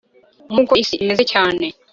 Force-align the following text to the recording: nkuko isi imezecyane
nkuko 0.51 0.73
isi 0.83 0.95
imezecyane 1.03 1.65